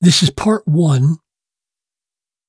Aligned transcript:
This 0.00 0.22
is 0.22 0.30
part 0.30 0.66
one 0.68 1.16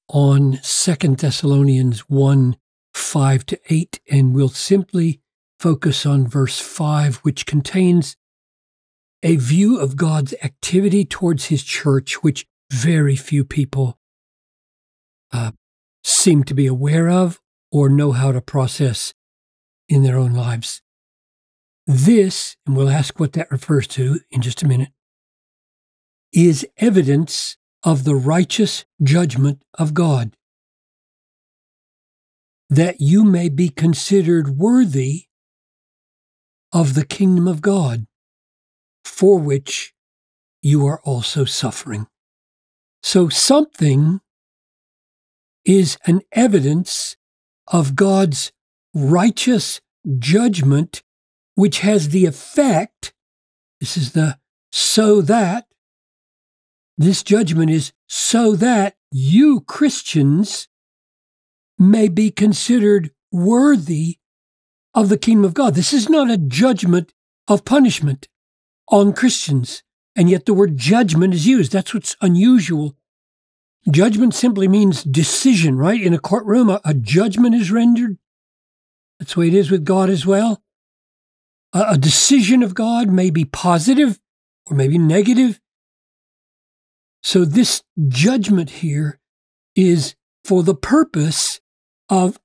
on 0.07 0.59
Second 0.61 1.17
Thessalonians 1.17 2.01
1 2.01 2.57
5 2.93 3.45
to 3.47 3.59
8, 3.69 3.99
and 4.11 4.35
we'll 4.35 4.49
simply 4.49 5.19
focus 5.59 6.05
on 6.05 6.27
verse 6.27 6.59
5, 6.59 7.17
which 7.17 7.47
contains 7.47 8.15
a 9.23 9.35
view 9.37 9.79
of 9.79 9.95
God's 9.95 10.35
activity 10.43 11.05
towards 11.05 11.45
his 11.45 11.63
church, 11.63 12.21
which 12.21 12.45
very 12.71 13.15
few 13.15 13.43
people 13.43 13.97
uh, 15.31 15.51
seem 16.03 16.43
to 16.43 16.53
be 16.53 16.67
aware 16.67 17.09
of 17.09 17.41
or 17.71 17.89
know 17.89 18.11
how 18.11 18.31
to 18.31 18.41
process 18.41 19.15
in 19.87 20.03
their 20.03 20.19
own 20.19 20.33
lives. 20.33 20.83
This, 21.87 22.57
and 22.67 22.77
we'll 22.77 22.89
ask 22.89 23.19
what 23.19 23.33
that 23.33 23.49
refers 23.49 23.87
to 23.87 24.19
in 24.29 24.41
just 24.41 24.61
a 24.61 24.67
minute, 24.67 24.89
is 26.31 26.65
evidence 26.77 27.57
of 27.83 28.03
the 28.03 28.15
righteous 28.15 28.85
judgment 29.01 29.61
of 29.75 29.93
God, 29.93 30.35
that 32.69 33.01
you 33.01 33.23
may 33.23 33.49
be 33.49 33.69
considered 33.69 34.57
worthy 34.57 35.25
of 36.71 36.93
the 36.93 37.05
kingdom 37.05 37.47
of 37.47 37.61
God, 37.61 38.05
for 39.03 39.39
which 39.39 39.93
you 40.61 40.85
are 40.85 41.01
also 41.03 41.45
suffering. 41.45 42.07
So 43.01 43.29
something 43.29 44.19
is 45.65 45.97
an 46.05 46.21
evidence 46.31 47.15
of 47.67 47.95
God's 47.95 48.51
righteous 48.93 49.81
judgment, 50.17 51.01
which 51.55 51.79
has 51.79 52.09
the 52.09 52.25
effect, 52.25 53.13
this 53.79 53.97
is 53.97 54.11
the 54.11 54.37
so 54.71 55.21
that, 55.21 55.65
this 56.99 57.23
judgment 57.23 57.71
is 57.71 57.93
so 58.07 58.55
that 58.57 58.95
you 59.09 59.61
Christians 59.61 60.67
may 61.77 62.09
be 62.09 62.29
considered 62.29 63.11
worthy 63.31 64.17
of 64.93 65.07
the 65.07 65.17
kingdom 65.17 65.45
of 65.45 65.53
God. 65.53 65.75
This 65.75 65.93
is 65.93 66.09
not 66.09 66.29
a 66.29 66.37
judgment 66.37 67.13
of 67.47 67.63
punishment 67.63 68.27
on 68.89 69.13
Christians. 69.13 69.81
And 70.13 70.29
yet 70.29 70.45
the 70.45 70.53
word 70.53 70.75
judgment 70.75 71.33
is 71.33 71.47
used. 71.47 71.71
That's 71.71 71.93
what's 71.93 72.17
unusual. 72.19 72.97
Judgment 73.89 74.33
simply 74.33 74.67
means 74.67 75.01
decision, 75.01 75.77
right? 75.77 76.01
In 76.01 76.13
a 76.13 76.19
courtroom, 76.19 76.69
a, 76.69 76.81
a 76.83 76.93
judgment 76.93 77.55
is 77.55 77.71
rendered. 77.71 78.17
That's 79.19 79.35
the 79.35 79.39
way 79.39 79.47
it 79.47 79.53
is 79.53 79.71
with 79.71 79.85
God 79.85 80.09
as 80.09 80.25
well. 80.25 80.61
A, 81.71 81.91
a 81.91 81.97
decision 81.97 82.61
of 82.61 82.75
God 82.75 83.09
may 83.09 83.29
be 83.29 83.45
positive 83.45 84.19
or 84.65 84.75
maybe 84.75 84.97
negative. 84.97 85.61
So, 87.21 87.45
this 87.45 87.83
judgment 88.07 88.69
here 88.69 89.19
is 89.75 90.15
for 90.43 90.63
the 90.63 90.75
purpose 90.75 91.59
of 92.09 92.39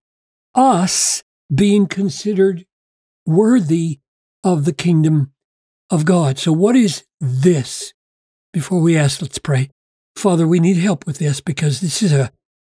us 0.55 1.22
being 1.55 1.86
considered 1.86 2.67
worthy 3.27 4.00
of 4.42 4.64
the 4.64 4.72
kingdom 4.72 5.33
of 5.91 6.05
God. 6.05 6.39
So, 6.39 6.52
what 6.52 6.77
is 6.77 7.05
this? 7.20 7.92
Before 8.52 8.80
we 8.80 8.97
ask, 8.97 9.20
let's 9.20 9.39
pray. 9.39 9.70
Father, 10.17 10.47
we 10.47 10.61
need 10.61 10.77
help 10.77 11.06
with 11.06 11.19
this 11.19 11.41
because 11.41 11.80
this 11.80 12.02
is 12.02 12.12
a, 12.12 12.30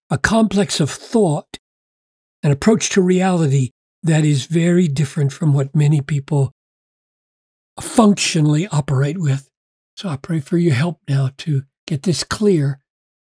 a 0.10 0.18
complex 0.18 0.80
of 0.80 0.90
thought, 0.90 1.58
an 2.44 2.52
approach 2.52 2.90
to 2.90 3.02
reality 3.02 3.72
that 4.04 4.26
is 4.26 4.46
very 4.46 4.88
different 4.88 5.32
from 5.32 5.54
what 5.54 5.76
many 5.76 6.02
people 6.02 6.52
functionally 7.80 8.68
operate 8.68 9.18
with. 9.18 9.50
So 9.96 10.10
I 10.10 10.18
pray 10.18 10.40
for 10.40 10.58
your 10.58 10.74
help 10.74 11.00
now 11.08 11.32
to 11.40 11.64
get 11.90 12.04
this 12.04 12.24
clear 12.24 12.80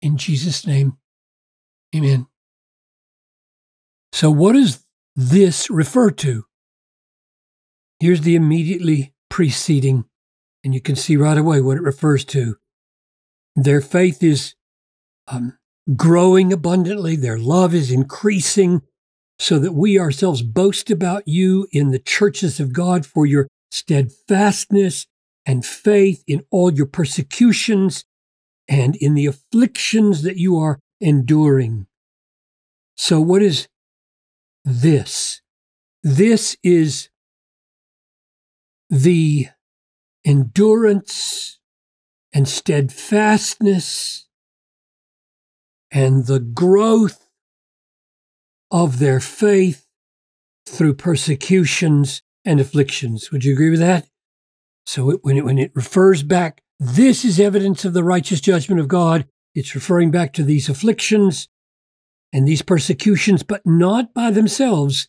in 0.02 0.16
Jesus' 0.16 0.66
name. 0.66 0.98
Amen. 1.94 2.26
So, 4.12 4.30
what 4.30 4.54
does 4.54 4.84
this 5.14 5.70
refer 5.70 6.10
to? 6.10 6.44
Here's 8.00 8.22
the 8.22 8.34
immediately 8.34 9.14
preceding, 9.30 10.04
and 10.64 10.74
you 10.74 10.80
can 10.80 10.96
see 10.96 11.16
right 11.16 11.38
away 11.38 11.60
what 11.60 11.76
it 11.76 11.82
refers 11.82 12.24
to. 12.26 12.56
Their 13.54 13.80
faith 13.80 14.22
is 14.22 14.54
um, 15.28 15.56
growing 15.96 16.52
abundantly, 16.52 17.14
their 17.14 17.38
love 17.38 17.74
is 17.74 17.92
increasing, 17.92 18.82
so 19.38 19.60
that 19.60 19.72
we 19.72 20.00
ourselves 20.00 20.42
boast 20.42 20.90
about 20.90 21.28
you 21.28 21.68
in 21.70 21.90
the 21.90 22.00
churches 22.00 22.58
of 22.58 22.72
God 22.72 23.06
for 23.06 23.24
your 23.24 23.46
steadfastness 23.70 25.06
and 25.46 25.64
faith 25.64 26.24
in 26.26 26.44
all 26.50 26.72
your 26.72 26.86
persecutions 26.86 28.04
and 28.68 28.96
in 28.96 29.14
the 29.14 29.26
afflictions 29.26 30.22
that 30.22 30.36
you 30.36 30.58
are 30.58 30.78
enduring. 31.00 31.86
So, 32.96 33.20
what 33.20 33.42
is 33.42 33.68
this? 34.64 35.40
This 36.02 36.56
is 36.62 37.08
the 38.90 39.48
endurance 40.24 41.58
and 42.32 42.48
steadfastness 42.48 44.26
and 45.90 46.26
the 46.26 46.40
growth 46.40 47.28
of 48.70 48.98
their 48.98 49.20
faith 49.20 49.86
through 50.66 50.94
persecutions 50.94 52.22
and 52.44 52.60
afflictions. 52.60 53.30
Would 53.30 53.44
you 53.44 53.52
agree 53.52 53.70
with 53.70 53.80
that? 53.80 54.06
So 54.86 55.10
it, 55.10 55.20
when, 55.22 55.36
it, 55.36 55.44
when 55.44 55.58
it 55.58 55.72
refers 55.74 56.22
back, 56.22 56.62
this 56.80 57.24
is 57.24 57.40
evidence 57.40 57.84
of 57.84 57.92
the 57.92 58.04
righteous 58.04 58.40
judgment 58.40 58.80
of 58.80 58.88
God. 58.88 59.26
It's 59.54 59.74
referring 59.74 60.10
back 60.10 60.32
to 60.34 60.44
these 60.44 60.68
afflictions 60.68 61.48
and 62.32 62.46
these 62.46 62.62
persecutions, 62.62 63.42
but 63.42 63.62
not 63.66 64.14
by 64.14 64.30
themselves. 64.30 65.08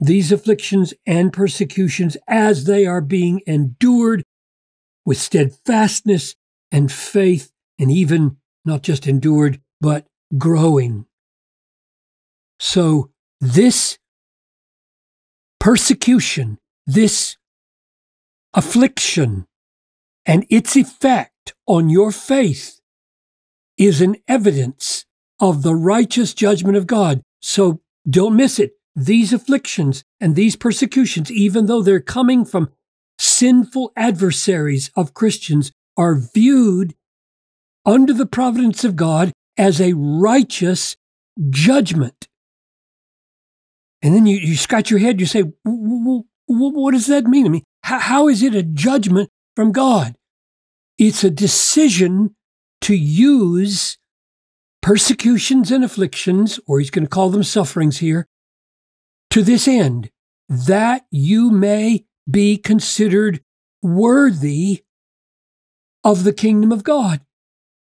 These 0.00 0.32
afflictions 0.32 0.94
and 1.06 1.32
persecutions, 1.32 2.16
as 2.26 2.64
they 2.64 2.86
are 2.86 3.00
being 3.00 3.42
endured 3.46 4.24
with 5.04 5.18
steadfastness 5.18 6.34
and 6.70 6.90
faith, 6.90 7.50
and 7.78 7.90
even 7.90 8.36
not 8.64 8.82
just 8.82 9.06
endured, 9.06 9.60
but 9.80 10.06
growing. 10.36 11.06
So, 12.60 13.10
this 13.40 13.98
persecution, 15.60 16.58
this 16.86 17.36
affliction, 18.54 19.47
and 20.28 20.46
its 20.50 20.76
effect 20.76 21.54
on 21.66 21.88
your 21.88 22.12
faith 22.12 22.80
is 23.78 24.00
an 24.00 24.16
evidence 24.28 25.06
of 25.40 25.62
the 25.62 25.74
righteous 25.74 26.34
judgment 26.34 26.76
of 26.76 26.86
God. 26.86 27.22
So 27.40 27.80
don't 28.08 28.36
miss 28.36 28.58
it. 28.58 28.72
These 28.94 29.32
afflictions 29.32 30.04
and 30.20 30.36
these 30.36 30.54
persecutions, 30.54 31.32
even 31.32 31.66
though 31.66 31.82
they're 31.82 32.00
coming 32.00 32.44
from 32.44 32.70
sinful 33.18 33.92
adversaries 33.96 34.90
of 34.94 35.14
Christians, 35.14 35.72
are 35.96 36.14
viewed 36.14 36.94
under 37.86 38.12
the 38.12 38.26
providence 38.26 38.84
of 38.84 38.96
God 38.96 39.32
as 39.56 39.80
a 39.80 39.94
righteous 39.94 40.96
judgment. 41.48 42.28
And 44.02 44.14
then 44.14 44.26
you, 44.26 44.36
you 44.36 44.56
scratch 44.56 44.90
your 44.90 45.00
head, 45.00 45.20
you 45.20 45.26
say, 45.26 45.44
what 45.64 46.92
does 46.92 47.06
that 47.06 47.24
mean? 47.24 47.46
I 47.46 47.48
mean, 47.48 47.64
how 47.82 48.28
is 48.28 48.42
it 48.42 48.54
a 48.54 48.62
judgment 48.62 49.30
from 49.56 49.72
God? 49.72 50.17
It's 50.98 51.22
a 51.22 51.30
decision 51.30 52.34
to 52.82 52.94
use 52.94 53.98
persecutions 54.82 55.70
and 55.70 55.84
afflictions, 55.84 56.58
or 56.66 56.78
he's 56.78 56.90
going 56.90 57.04
to 57.04 57.10
call 57.10 57.30
them 57.30 57.42
sufferings 57.42 57.98
here, 57.98 58.26
to 59.30 59.42
this 59.42 59.68
end, 59.68 60.10
that 60.48 61.06
you 61.10 61.50
may 61.50 62.04
be 62.28 62.56
considered 62.56 63.42
worthy 63.82 64.84
of 66.02 66.24
the 66.24 66.32
kingdom 66.32 66.72
of 66.72 66.84
God. 66.84 67.20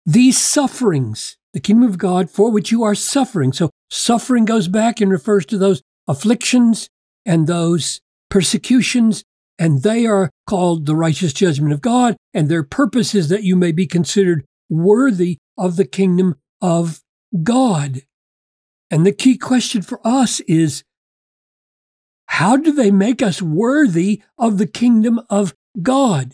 These 0.07 0.39
sufferings, 0.39 1.37
the 1.53 1.61
kingdom 1.61 1.89
of 1.89 1.99
God 1.99 2.31
for 2.31 2.51
which 2.51 2.73
you 2.73 2.83
are 2.83 2.95
suffering. 2.95 3.53
So 3.53 3.71
suffering 3.91 4.45
goes 4.45 4.67
back 4.69 5.01
and 5.01 5.11
refers 5.11 5.45
to 5.47 5.59
those 5.59 5.83
afflictions 6.07 6.89
and 7.27 7.47
those 7.47 8.01
persecutions, 8.31 9.25
and 9.59 9.83
they 9.83 10.07
are 10.07 10.31
called 10.49 10.87
the 10.87 10.97
righteous 10.97 11.33
judgment 11.35 11.73
of 11.73 11.83
God, 11.83 12.17
and 12.33 12.49
their 12.49 12.63
purpose 12.63 13.15
is 13.15 13.29
that 13.29 13.45
you 13.45 13.55
may 13.55 13.71
be 13.71 13.87
considered 13.87 14.45
worthy 14.71 15.37
of 15.59 15.77
the 15.77 15.85
kingdom 15.85 16.37
of 16.63 17.01
God. 17.43 18.03
And 18.91 19.07
the 19.07 19.13
key 19.13 19.37
question 19.37 19.83
for 19.83 20.01
us 20.03 20.41
is 20.41 20.83
how 22.27 22.57
do 22.57 22.73
they 22.73 22.91
make 22.91 23.21
us 23.21 23.43
worthy 23.43 24.23
of 24.39 24.57
the 24.57 24.67
kingdom 24.67 25.21
of 25.29 25.55
God? 25.83 26.33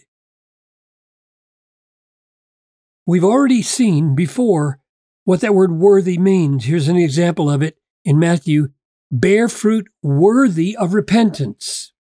We've 3.07 3.25
already 3.25 3.63
seen 3.63 4.15
before 4.15 4.79
what 5.25 5.41
that 5.41 5.55
word 5.55 5.73
worthy 5.73 6.19
means. 6.19 6.67
Here's 6.67 6.89
an 6.89 6.97
example 6.97 7.51
of 7.51 7.63
it 7.63 7.77
in 8.05 8.19
Matthew 8.19 8.69
bear 9.11 9.49
fruit 9.49 9.89
worthy 10.03 10.77
of 10.77 10.95
repentance. 10.95 11.94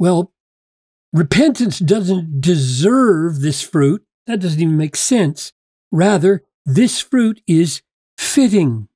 Well, 0.00 0.32
repentance 1.12 1.78
doesn't 1.78 2.40
deserve 2.40 3.40
this 3.40 3.60
fruit. 3.60 4.02
That 4.26 4.40
doesn't 4.40 4.60
even 4.60 4.78
make 4.78 4.96
sense. 4.96 5.52
Rather, 5.92 6.42
this 6.64 7.00
fruit 7.00 7.42
is 7.46 7.82
fitting. 8.16 8.88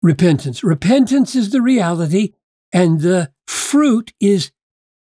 Repentance. 0.00 0.62
Repentance 0.62 1.34
is 1.34 1.50
the 1.50 1.60
reality, 1.60 2.34
and 2.72 3.00
the 3.00 3.32
fruit 3.48 4.14
is 4.20 4.52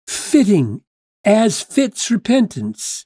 fitting, 0.07 0.83
as 1.25 1.61
fits 1.61 2.09
repentance. 2.09 3.05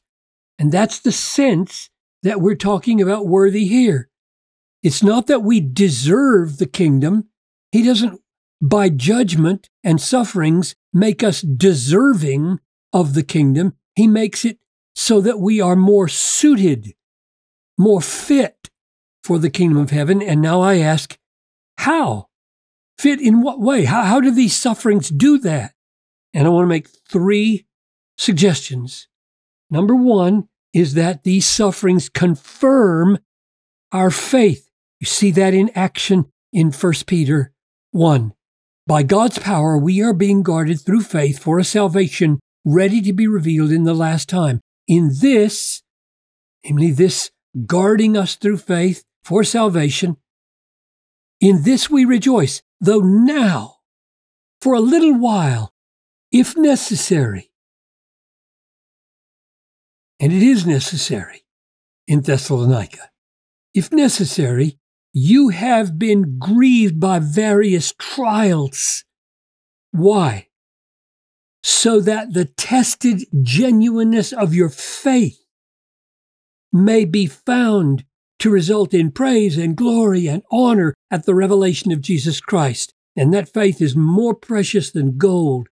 And 0.60 0.72
that's 0.72 1.00
the 1.00 1.12
sense 1.12 1.90
that 2.22 2.40
we're 2.40 2.56
talking 2.56 3.02
about 3.02 3.28
worthy 3.28 3.66
here. 3.66 4.10
It's 4.84 5.02
not 5.02 5.26
that 5.26 5.42
we 5.42 5.60
deserve 5.60 6.58
the 6.58 6.68
kingdom. 6.68 7.30
He 7.72 7.82
doesn't, 7.82 8.22
by 8.62 8.90
judgment 8.90 9.70
and 9.84 10.00
sufferings, 10.00 10.76
make 10.94 11.24
us 11.24 11.42
deserving 11.42 12.60
of 12.94 13.14
the 13.14 13.24
kingdom. 13.24 13.76
He 13.96 14.08
makes 14.08 14.46
it 14.46 14.60
so 14.96 15.22
that 15.22 15.40
we 15.40 15.60
are 15.60 15.76
more 15.76 16.08
suited, 16.08 16.94
more 17.78 18.02
fit 18.02 18.70
for 19.24 19.40
the 19.40 19.50
kingdom 19.50 19.78
of 19.78 19.90
heaven. 19.90 20.22
And 20.22 20.42
now 20.42 20.62
I 20.62 20.78
ask, 20.78 21.18
how? 21.78 22.30
Fit 22.98 23.20
in 23.20 23.42
what 23.42 23.60
way? 23.60 23.84
How, 23.84 24.04
how 24.04 24.22
do 24.22 24.32
these 24.32 24.56
sufferings 24.56 25.10
do 25.10 25.38
that? 25.40 25.74
And 26.34 26.48
I 26.48 26.50
want 26.50 26.64
to 26.64 26.70
make 26.70 26.88
three 27.10 27.66
suggestions. 28.18 29.08
Number 29.70 29.96
one 29.96 30.48
is 30.74 30.94
that 30.94 31.24
these 31.24 31.46
sufferings 31.46 32.10
confirm 32.10 33.18
our 33.92 34.12
faith. 34.12 34.70
You 35.00 35.08
see 35.08 35.32
that 35.32 35.54
in 35.54 35.70
action 35.76 36.26
in 36.54 36.72
1 36.72 36.94
Peter 37.06 37.52
1. 37.92 38.34
By 38.88 39.02
God's 39.02 39.40
power, 39.40 39.78
we 39.80 40.04
are 40.04 40.14
being 40.14 40.44
guarded 40.44 40.80
through 40.80 41.02
faith 41.02 41.40
for 41.40 41.58
a 41.58 41.64
salvation 41.64 42.40
ready 42.64 43.02
to 43.02 43.14
be 43.14 43.28
revealed 43.28 43.72
in 43.72 43.84
the 43.84 43.96
last 43.96 44.30
time. 44.30 44.62
In 44.88 45.12
this, 45.20 45.82
namely, 46.64 46.92
this 46.92 47.32
guarding 47.66 48.16
us 48.16 48.36
through 48.36 48.58
faith 48.58 49.04
for 49.24 49.44
salvation, 49.44 50.18
in 51.42 51.64
this 51.64 51.90
we 51.90 52.06
rejoice, 52.06 52.62
though 52.80 53.00
now, 53.00 53.78
for 54.62 54.76
a 54.76 54.80
little 54.80 55.18
while, 55.18 55.72
if 56.32 56.56
necessary, 56.56 57.52
and 60.20 60.32
it 60.32 60.44
is 60.44 60.68
necessary 60.68 61.44
in 62.08 62.22
Thessalonica, 62.22 63.10
if 63.74 63.92
necessary, 63.92 64.78
you 65.18 65.48
have 65.48 65.98
been 65.98 66.38
grieved 66.38 67.00
by 67.00 67.20
various 67.20 67.94
trials. 67.98 69.06
Why? 69.92 70.50
So 71.64 72.02
that 72.02 72.34
the 72.34 72.44
tested 72.44 73.24
genuineness 73.42 74.34
of 74.34 74.54
your 74.54 74.68
faith 74.68 75.40
may 76.74 77.06
be 77.06 77.28
found 77.28 78.04
to 78.40 78.50
result 78.50 78.94
in 78.94 79.10
praise 79.10 79.58
and 79.58 79.78
glory 79.78 80.28
and 80.28 80.44
honor 80.52 80.94
at 81.10 81.26
the 81.26 81.34
revelation 81.34 81.94
of 81.94 82.02
Jesus 82.02 82.42
Christ. 82.42 82.94
And 83.16 83.34
that 83.34 83.48
faith 83.48 83.82
is 83.82 83.96
more 83.96 84.36
precious 84.36 84.92
than 84.92 85.18
gold 85.18 85.70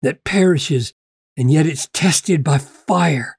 that 0.00 0.24
perishes, 0.24 0.94
and 1.36 1.50
yet 1.50 1.66
it's 1.66 1.90
tested 1.92 2.42
by 2.42 2.56
fire. 2.56 3.36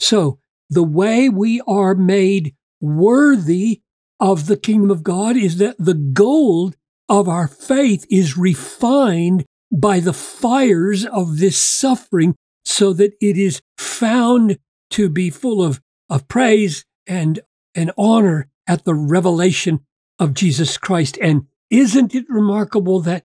So, 0.00 0.40
the 0.68 0.82
way 0.82 1.28
we 1.28 1.60
are 1.68 1.94
made 1.94 2.56
worthy 2.80 3.82
of 4.20 4.46
the 4.46 4.56
kingdom 4.56 4.90
of 4.90 5.02
God 5.02 5.36
is 5.36 5.56
that 5.56 5.76
the 5.78 5.94
gold 5.94 6.76
of 7.08 7.28
our 7.28 7.48
faith 7.48 8.06
is 8.10 8.36
refined 8.36 9.44
by 9.72 10.00
the 10.00 10.12
fires 10.12 11.06
of 11.06 11.38
this 11.38 11.56
suffering 11.56 12.34
so 12.64 12.92
that 12.92 13.14
it 13.20 13.36
is 13.36 13.60
found 13.78 14.58
to 14.90 15.08
be 15.08 15.30
full 15.30 15.62
of, 15.62 15.80
of 16.08 16.28
praise 16.28 16.84
and 17.06 17.40
and 17.74 17.92
honor 17.96 18.48
at 18.66 18.84
the 18.84 18.94
revelation 18.94 19.80
of 20.18 20.34
Jesus 20.34 20.76
Christ. 20.76 21.18
And 21.20 21.46
isn't 21.70 22.14
it 22.14 22.26
remarkable 22.28 23.00
that 23.00 23.24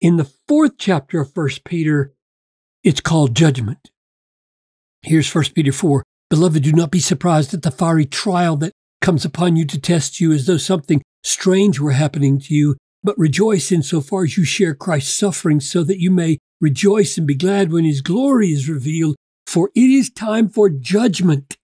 in 0.00 0.16
the 0.16 0.30
fourth 0.48 0.72
chapter 0.78 1.20
of 1.20 1.32
First 1.32 1.64
Peter, 1.64 2.12
it's 2.82 3.00
called 3.00 3.36
judgment. 3.36 3.90
Here's 5.02 5.28
First 5.28 5.54
Peter 5.54 5.72
4. 5.72 6.04
Beloved, 6.30 6.62
do 6.62 6.72
not 6.72 6.90
be 6.90 7.00
surprised 7.00 7.52
at 7.54 7.62
the 7.62 7.70
fiery 7.70 8.06
trial 8.06 8.56
that 8.56 8.72
comes 9.02 9.24
upon 9.24 9.56
you 9.56 9.66
to 9.66 9.80
test 9.80 10.20
you 10.20 10.32
as 10.32 10.46
though 10.46 10.56
something 10.56 11.02
strange 11.22 11.78
were 11.78 11.92
happening 11.92 12.38
to 12.38 12.54
you, 12.54 12.76
but 13.02 13.18
rejoice 13.18 13.70
insofar 13.70 14.24
as 14.24 14.38
you 14.38 14.44
share 14.44 14.74
Christ's 14.74 15.12
suffering, 15.12 15.60
so 15.60 15.84
that 15.84 16.00
you 16.00 16.10
may 16.10 16.38
rejoice 16.60 17.18
and 17.18 17.26
be 17.26 17.34
glad 17.34 17.70
when 17.70 17.84
his 17.84 18.00
glory 18.00 18.48
is 18.48 18.68
revealed. 18.68 19.16
For 19.46 19.70
it 19.74 19.90
is 19.90 20.08
time 20.08 20.48
for 20.48 20.70
judgment 20.70 21.58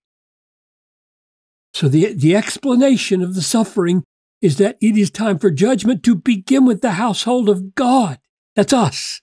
so 1.79 1.89
the, 1.89 2.13
the 2.13 2.35
explanation 2.35 3.23
of 3.23 3.35
the 3.35 3.43
suffering 3.43 4.03
is 4.41 4.57
that 4.59 4.79
it 4.81 4.97
is 4.97 5.11
time 5.11 5.39
for 5.39 5.51
judgment 5.51 6.03
to 6.05 6.15
begin 6.17 6.65
with 6.65 6.81
the 6.81 6.93
household 6.93 7.49
of 7.49 7.75
God. 7.75 8.19
That's 8.57 8.73
us. 8.73 9.21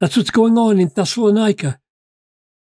That's 0.00 0.16
what's 0.16 0.30
going 0.30 0.56
on 0.58 0.78
in 0.78 0.88
Thessalonica. 0.94 1.80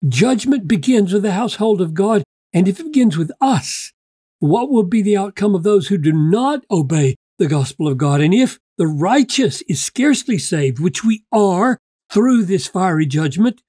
Judgment 0.07 0.67
begins 0.67 1.13
with 1.13 1.23
the 1.23 1.33
household 1.33 1.81
of 1.81 1.93
God, 1.93 2.23
and 2.53 2.67
if 2.67 2.79
it 2.79 2.85
begins 2.85 3.17
with 3.17 3.31
us, 3.41 3.91
what 4.39 4.69
will 4.69 4.83
be 4.83 5.01
the 5.01 5.17
outcome 5.17 5.55
of 5.55 5.63
those 5.63 5.87
who 5.87 5.97
do 5.97 6.11
not 6.11 6.63
obey 6.71 7.15
the 7.37 7.47
gospel 7.47 7.87
of 7.87 7.97
God? 7.97 8.21
And 8.21 8.33
if 8.33 8.57
the 8.77 8.87
righteous 8.87 9.61
is 9.63 9.83
scarcely 9.83 10.37
saved, 10.37 10.79
which 10.79 11.03
we 11.03 11.23
are 11.31 11.77
through 12.11 12.45
this 12.45 12.67
fiery 12.67 13.05
judgment, 13.05 13.61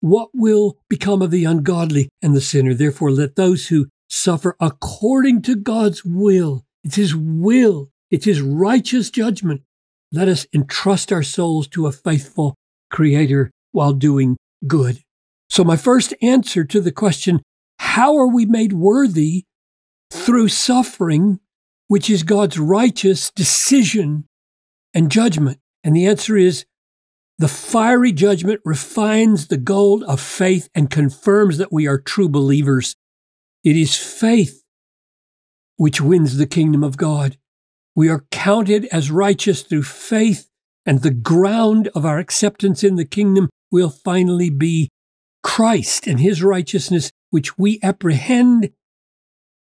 what 0.00 0.30
will 0.34 0.78
become 0.88 1.22
of 1.22 1.30
the 1.30 1.44
ungodly 1.44 2.08
and 2.20 2.34
the 2.34 2.40
sinner? 2.40 2.74
Therefore, 2.74 3.10
let 3.10 3.36
those 3.36 3.68
who 3.68 3.86
suffer 4.10 4.56
according 4.60 5.42
to 5.42 5.56
God's 5.56 6.04
will. 6.04 6.64
It's 6.84 6.96
His 6.96 7.14
will, 7.14 7.90
it's 8.10 8.26
His 8.26 8.42
righteous 8.42 9.10
judgment. 9.10 9.62
Let 10.10 10.28
us 10.28 10.46
entrust 10.52 11.12
our 11.12 11.22
souls 11.22 11.66
to 11.68 11.86
a 11.86 11.92
faithful 11.92 12.54
Creator 12.90 13.50
while 13.70 13.94
doing 13.94 14.36
good. 14.66 15.00
So, 15.48 15.64
my 15.64 15.76
first 15.76 16.12
answer 16.20 16.64
to 16.64 16.80
the 16.80 16.92
question, 16.92 17.40
how 17.78 18.16
are 18.16 18.28
we 18.28 18.44
made 18.44 18.74
worthy 18.74 19.44
through 20.12 20.48
suffering, 20.48 21.40
which 21.88 22.10
is 22.10 22.22
God's 22.22 22.58
righteous 22.58 23.30
decision 23.30 24.28
and 24.94 25.10
judgment? 25.10 25.58
And 25.82 25.96
the 25.96 26.06
answer 26.06 26.36
is 26.36 26.64
the 27.38 27.48
fiery 27.48 28.12
judgment 28.12 28.60
refines 28.64 29.48
the 29.48 29.56
gold 29.56 30.04
of 30.04 30.20
faith 30.20 30.68
and 30.74 30.90
confirms 30.90 31.58
that 31.58 31.72
we 31.72 31.86
are 31.86 31.98
true 31.98 32.28
believers. 32.28 32.94
It 33.64 33.76
is 33.76 33.96
faith 33.96 34.62
which 35.76 36.00
wins 36.00 36.36
the 36.36 36.46
kingdom 36.46 36.84
of 36.84 36.96
God. 36.96 37.36
We 37.96 38.08
are 38.08 38.26
counted 38.30 38.84
as 38.92 39.10
righteous 39.10 39.62
through 39.62 39.82
faith, 39.82 40.48
and 40.86 41.00
the 41.02 41.10
ground 41.10 41.88
of 41.94 42.06
our 42.06 42.18
acceptance 42.18 42.84
in 42.84 42.96
the 42.96 43.04
kingdom 43.04 43.48
will 43.70 43.90
finally 43.90 44.50
be 44.50 44.88
Christ 45.42 46.06
and 46.06 46.20
his 46.20 46.42
righteousness, 46.42 47.10
which 47.30 47.58
we 47.58 47.80
apprehend 47.82 48.70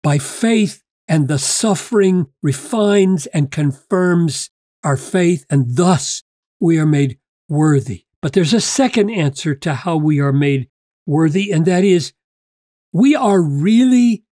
by 0.03 0.19
faith, 0.19 0.83
and 1.07 1.29
the 1.29 1.39
suffering 1.39 2.27
refines 2.43 3.27
and 3.27 3.51
confirms 3.51 4.51
our 4.85 4.97
faith, 4.97 5.45
and 5.51 5.77
thus 5.77 6.23
we 6.61 6.79
are 6.79 6.87
made 6.87 7.19
worthy. 7.49 8.05
But 8.21 8.33
there's 8.33 8.55
a 8.55 8.61
second 8.61 9.11
answer 9.11 9.55
to 9.55 9.75
how 9.75 9.97
we 9.97 10.21
are 10.21 10.33
made 10.33 10.69
worthy, 11.07 11.51
and 11.51 11.65
that 11.67 11.85
is 11.85 12.13
we 12.93 13.15
are 13.15 13.41
really 13.41 14.25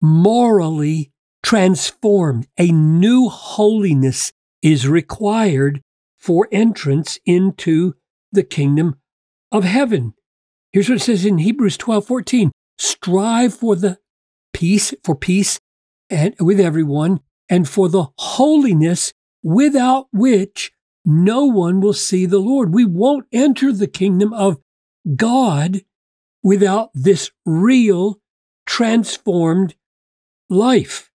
morally 0.00 1.12
transformed. 1.42 2.46
A 2.58 2.70
new 2.70 3.28
holiness 3.28 4.32
is 4.62 4.86
required 4.86 5.80
for 6.18 6.48
entrance 6.52 7.18
into 7.24 7.94
the 8.30 8.42
kingdom 8.42 8.96
of 9.50 9.64
heaven. 9.64 10.14
Here's 10.72 10.88
what 10.88 10.96
it 10.96 11.04
says 11.04 11.24
in 11.24 11.38
Hebrews 11.38 11.76
12 11.76 12.06
14 12.06 12.52
strive 12.78 13.54
for 13.54 13.76
the 13.76 13.98
peace, 14.52 14.94
for 15.04 15.14
peace 15.14 15.60
and 16.08 16.34
with 16.40 16.60
everyone, 16.60 17.20
and 17.48 17.68
for 17.68 17.88
the 17.88 18.08
holiness 18.18 19.12
without 19.42 20.06
which 20.12 20.72
no 21.04 21.44
one 21.46 21.80
will 21.80 21.94
see 21.94 22.26
the 22.26 22.38
Lord. 22.38 22.74
We 22.74 22.84
won't 22.84 23.26
enter 23.32 23.72
the 23.72 23.86
kingdom 23.86 24.32
of 24.32 24.60
God 25.16 25.80
without 26.42 26.90
this 26.94 27.30
real 27.44 28.20
transformed 28.66 29.74
life. 30.48 31.10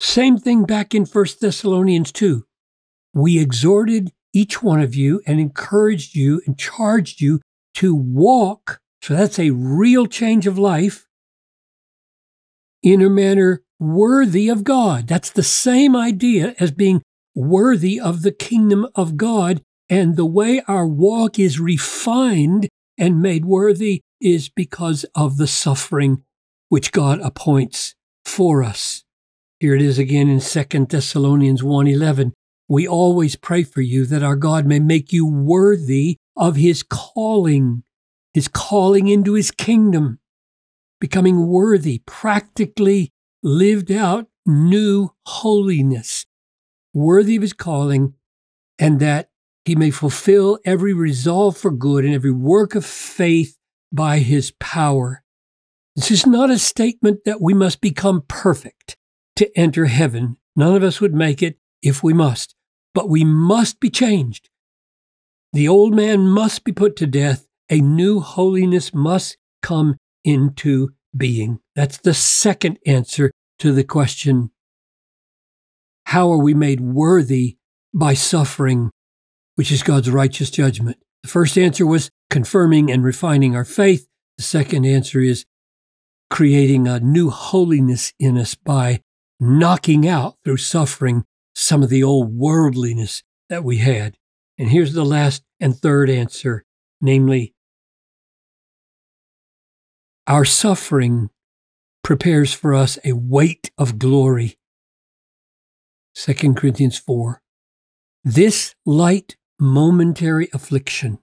Same 0.00 0.38
thing 0.38 0.64
back 0.64 0.94
in 0.94 1.04
1 1.04 1.26
Thessalonians 1.40 2.12
2. 2.12 2.44
We 3.14 3.38
exhorted 3.38 4.12
each 4.32 4.62
one 4.62 4.80
of 4.80 4.94
you 4.94 5.20
and 5.26 5.40
encouraged 5.40 6.14
you 6.14 6.40
and 6.46 6.58
charged 6.58 7.20
you 7.20 7.40
to 7.74 7.94
walk. 7.94 8.80
So 9.02 9.14
that's 9.14 9.38
a 9.38 9.50
real 9.50 10.06
change 10.06 10.46
of 10.46 10.58
life 10.58 11.06
in 12.82 13.02
a 13.02 13.10
manner 13.10 13.62
worthy 13.78 14.48
of 14.48 14.64
God. 14.64 15.06
That's 15.06 15.30
the 15.30 15.42
same 15.42 15.96
idea 15.96 16.54
as 16.58 16.70
being 16.70 17.02
worthy 17.34 17.98
of 18.00 18.22
the 18.22 18.32
kingdom 18.32 18.86
of 18.94 19.16
God. 19.16 19.62
And 19.88 20.16
the 20.16 20.26
way 20.26 20.62
our 20.68 20.86
walk 20.86 21.38
is 21.38 21.58
refined 21.58 22.68
and 22.98 23.22
made 23.22 23.44
worthy 23.44 24.02
is 24.20 24.48
because 24.48 25.04
of 25.14 25.36
the 25.36 25.46
suffering 25.46 26.22
which 26.68 26.92
God 26.92 27.20
appoints 27.20 27.94
for 28.24 28.62
us. 28.62 29.02
Here 29.58 29.74
it 29.74 29.82
is 29.82 29.98
again 29.98 30.28
in 30.28 30.40
2 30.40 30.88
Thessalonians 30.88 31.62
1:11. 31.62 32.32
We 32.68 32.86
always 32.86 33.34
pray 33.34 33.64
for 33.64 33.80
you 33.80 34.06
that 34.06 34.22
our 34.22 34.36
God 34.36 34.64
may 34.64 34.78
make 34.78 35.12
you 35.12 35.26
worthy 35.26 36.16
of 36.36 36.56
his 36.56 36.82
calling, 36.82 37.82
his 38.32 38.46
calling 38.46 39.08
into 39.08 39.34
his 39.34 39.50
kingdom, 39.50 40.20
becoming 41.00 41.46
worthy, 41.48 42.02
practically 42.06 43.12
lived 43.42 43.90
out 43.90 44.28
new 44.46 45.10
holiness, 45.26 46.26
worthy 46.92 47.36
of 47.36 47.42
his 47.42 47.52
calling, 47.52 48.14
and 48.78 49.00
that 49.00 49.30
he 49.64 49.74
may 49.74 49.90
fulfill 49.90 50.58
every 50.64 50.92
resolve 50.92 51.56
for 51.56 51.70
good 51.70 52.04
and 52.04 52.14
every 52.14 52.32
work 52.32 52.74
of 52.74 52.84
faith 52.84 53.56
by 53.92 54.18
his 54.18 54.52
power. 54.58 55.22
This 55.96 56.10
is 56.10 56.26
not 56.26 56.50
a 56.50 56.58
statement 56.58 57.24
that 57.24 57.40
we 57.40 57.52
must 57.52 57.80
become 57.80 58.24
perfect 58.28 58.96
to 59.36 59.50
enter 59.58 59.86
heaven. 59.86 60.36
None 60.56 60.74
of 60.74 60.82
us 60.82 61.00
would 61.00 61.14
make 61.14 61.42
it 61.42 61.58
if 61.82 62.02
we 62.02 62.12
must, 62.12 62.54
but 62.94 63.08
we 63.08 63.24
must 63.24 63.80
be 63.80 63.90
changed. 63.90 64.48
The 65.52 65.68
old 65.68 65.94
man 65.94 66.26
must 66.28 66.64
be 66.64 66.72
put 66.72 66.96
to 66.96 67.06
death. 67.06 67.46
A 67.70 67.80
new 67.80 68.20
holiness 68.20 68.94
must 68.94 69.36
come 69.62 69.96
into 70.24 70.90
being. 71.16 71.60
That's 71.74 71.98
the 71.98 72.14
second 72.14 72.78
answer 72.86 73.30
to 73.58 73.72
the 73.72 73.84
question 73.84 74.50
How 76.06 76.30
are 76.32 76.42
we 76.42 76.54
made 76.54 76.80
worthy 76.80 77.56
by 77.94 78.14
suffering, 78.14 78.90
which 79.56 79.72
is 79.72 79.82
God's 79.82 80.10
righteous 80.10 80.50
judgment? 80.50 80.98
The 81.22 81.28
first 81.28 81.58
answer 81.58 81.86
was 81.86 82.10
confirming 82.30 82.90
and 82.90 83.04
refining 83.04 83.54
our 83.54 83.64
faith. 83.64 84.06
The 84.38 84.44
second 84.44 84.86
answer 84.86 85.20
is 85.20 85.44
creating 86.30 86.86
a 86.86 87.00
new 87.00 87.28
holiness 87.28 88.12
in 88.18 88.38
us 88.38 88.54
by 88.54 89.02
knocking 89.38 90.06
out 90.06 90.36
through 90.44 90.58
suffering 90.58 91.24
some 91.54 91.82
of 91.82 91.90
the 91.90 92.02
old 92.02 92.32
worldliness 92.34 93.22
that 93.48 93.64
we 93.64 93.78
had. 93.78 94.16
And 94.58 94.70
here's 94.70 94.92
the 94.92 95.04
last 95.04 95.42
and 95.58 95.76
third 95.76 96.08
answer, 96.08 96.64
namely, 97.00 97.54
our 100.30 100.44
suffering 100.44 101.28
prepares 102.04 102.54
for 102.54 102.72
us 102.72 103.00
a 103.04 103.12
weight 103.12 103.72
of 103.76 103.98
glory. 103.98 104.56
2 106.14 106.54
Corinthians 106.54 106.96
4. 106.96 107.42
This 108.22 108.76
light 108.86 109.36
momentary 109.58 110.48
affliction 110.54 111.18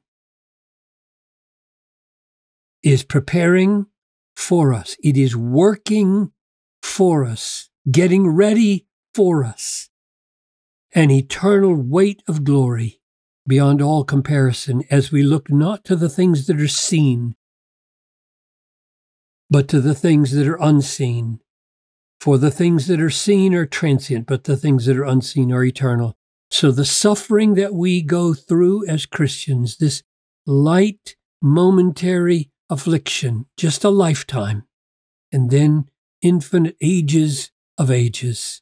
is 2.83 3.03
preparing 3.03 3.85
for 4.35 4.73
us. 4.73 4.97
It 5.01 5.15
is 5.15 5.37
working 5.37 6.33
for 6.83 7.23
us, 7.23 7.69
getting 7.89 8.27
ready 8.27 8.87
for 9.15 9.45
us. 9.45 9.89
An 10.93 11.11
eternal 11.11 11.75
weight 11.75 12.23
of 12.27 12.43
glory 12.43 12.99
beyond 13.47 13.81
all 13.81 14.03
comparison 14.03 14.83
as 14.91 15.13
we 15.13 15.23
look 15.23 15.49
not 15.49 15.85
to 15.85 15.95
the 15.95 16.09
things 16.09 16.45
that 16.47 16.59
are 16.59 16.67
seen, 16.67 17.36
but 19.49 19.67
to 19.69 19.81
the 19.81 19.95
things 19.95 20.31
that 20.31 20.47
are 20.47 20.61
unseen. 20.61 21.39
For 22.19 22.37
the 22.37 22.51
things 22.51 22.87
that 22.87 22.99
are 22.99 23.09
seen 23.09 23.53
are 23.53 23.65
transient, 23.65 24.25
but 24.27 24.45
the 24.45 24.57
things 24.57 24.85
that 24.85 24.97
are 24.97 25.03
unseen 25.03 25.51
are 25.51 25.63
eternal. 25.63 26.17
So 26.49 26.71
the 26.71 26.85
suffering 26.85 27.53
that 27.55 27.73
we 27.73 28.01
go 28.01 28.33
through 28.33 28.87
as 28.87 29.05
Christians, 29.05 29.77
this 29.77 30.01
light, 30.45 31.15
momentary 31.41 32.51
affliction, 32.69 33.45
just 33.57 33.83
a 33.83 33.89
lifetime, 33.89 34.63
and 35.31 35.51
then 35.51 35.85
infinite 36.21 36.75
ages 36.81 37.51
of 37.77 37.91
ages. 37.91 38.61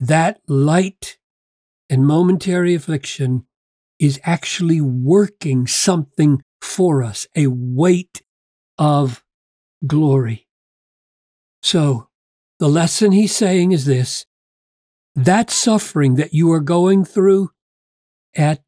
That 0.00 0.40
light 0.48 1.18
and 1.88 2.06
momentary 2.06 2.74
affliction 2.74 3.46
is 3.98 4.18
actually 4.24 4.80
working 4.80 5.66
something 5.66 6.42
for 6.60 7.02
us, 7.02 7.26
a 7.36 7.48
weight 7.48 8.22
of 8.78 9.22
glory. 9.86 10.46
So, 11.62 12.08
the 12.58 12.68
lesson 12.68 13.12
he's 13.12 13.34
saying 13.34 13.72
is 13.72 13.84
this 13.84 14.26
that 15.14 15.50
suffering 15.50 16.14
that 16.14 16.32
you 16.32 16.52
are 16.52 16.60
going 16.60 17.04
through 17.04 17.50
at 18.34 18.62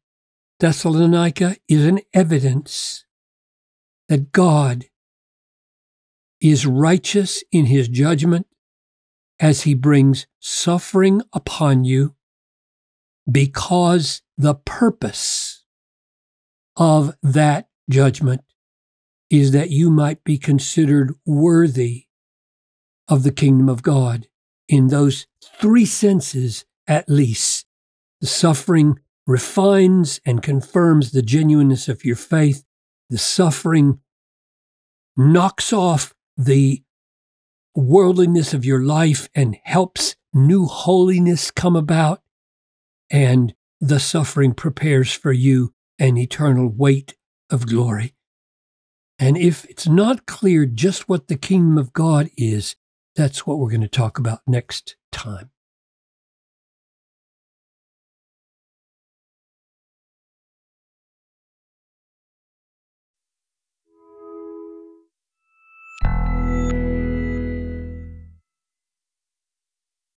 Thessalonica 0.59 1.57
is 1.67 1.85
an 1.85 2.01
evidence 2.13 3.05
that 4.09 4.31
God 4.31 4.85
is 6.41 6.65
righteous 6.65 7.43
in 7.51 7.67
his 7.67 7.87
judgment 7.87 8.47
as 9.39 9.61
he 9.61 9.73
brings 9.73 10.27
suffering 10.39 11.21
upon 11.31 11.85
you 11.85 12.15
because 13.29 14.21
the 14.37 14.55
purpose 14.55 15.63
of 16.75 17.15
that 17.23 17.69
judgment 17.89 18.41
is 19.33 19.51
that 19.51 19.71
you 19.71 19.89
might 19.89 20.23
be 20.23 20.37
considered 20.37 21.15
worthy 21.25 22.05
of 23.07 23.23
the 23.23 23.31
kingdom 23.31 23.67
of 23.67 23.81
God 23.81 24.27
in 24.69 24.89
those 24.89 25.25
three 25.59 25.87
senses 25.87 26.65
at 26.87 27.09
least. 27.09 27.65
The 28.21 28.27
suffering 28.27 28.99
refines 29.25 30.21
and 30.23 30.43
confirms 30.43 31.11
the 31.11 31.23
genuineness 31.23 31.89
of 31.89 32.05
your 32.05 32.15
faith 32.15 32.63
the 33.09 33.17
suffering 33.17 34.01
knocks 35.17 35.73
off 35.73 36.13
the 36.37 36.83
worldliness 37.75 38.53
of 38.53 38.63
your 38.63 38.83
life 38.83 39.29
and 39.33 39.57
helps 39.63 40.15
new 40.31 40.65
holiness 40.65 41.49
come 41.49 41.75
about. 41.75 42.21
And 43.09 43.55
the 43.81 43.99
suffering 43.99 44.53
prepares 44.53 45.11
for 45.11 45.31
you 45.31 45.73
an 45.97 46.17
eternal 46.17 46.69
weight 46.69 47.15
of 47.49 47.65
glory. 47.65 48.13
And 49.19 49.37
if 49.37 49.65
it's 49.65 49.87
not 49.87 50.25
clear 50.25 50.65
just 50.65 51.07
what 51.07 51.27
the 51.27 51.37
kingdom 51.37 51.77
of 51.77 51.93
God 51.93 52.29
is, 52.37 52.75
that's 53.15 53.45
what 53.45 53.59
we're 53.59 53.69
going 53.69 53.81
to 53.81 53.87
talk 53.87 54.17
about 54.17 54.41
next 54.47 54.95
time. 55.11 55.51